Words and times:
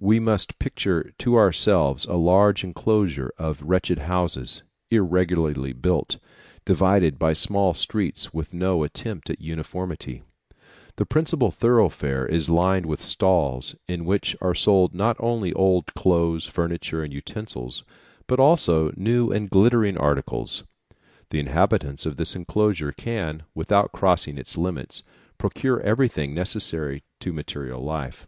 We 0.00 0.18
must 0.18 0.58
picture 0.58 1.12
to 1.18 1.36
ourselves 1.36 2.04
a 2.04 2.16
large 2.16 2.64
enclosure 2.64 3.30
of 3.38 3.62
wretched 3.62 4.00
houses, 4.00 4.64
irregularly 4.90 5.72
built, 5.72 6.18
divided 6.64 7.16
by 7.16 7.34
small 7.34 7.72
streets 7.72 8.34
with 8.34 8.52
no 8.52 8.82
attempt 8.82 9.30
at 9.30 9.40
uniformity. 9.40 10.24
The 10.96 11.06
principal 11.06 11.52
thoroughfare 11.52 12.26
is 12.26 12.50
lined 12.50 12.86
with 12.86 13.00
stalls, 13.00 13.76
in 13.86 14.04
which 14.04 14.34
are 14.40 14.52
sold 14.52 14.96
not 14.96 15.16
only 15.20 15.52
old 15.52 15.94
clothes, 15.94 16.44
furniture, 16.44 17.04
and 17.04 17.12
utensils, 17.12 17.84
but 18.26 18.40
also 18.40 18.92
new 18.96 19.30
and 19.30 19.48
glittering 19.48 19.96
articles. 19.96 20.64
The 21.30 21.38
inhabitants 21.38 22.04
of 22.04 22.16
this 22.16 22.34
enclosure 22.34 22.90
can, 22.90 23.44
without 23.54 23.92
crossing 23.92 24.38
its 24.38 24.58
limits, 24.58 25.04
procure 25.38 25.80
everything 25.82 26.34
necessary 26.34 27.04
to 27.20 27.32
material 27.32 27.80
life. 27.80 28.26